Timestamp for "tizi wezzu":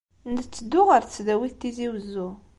1.61-2.29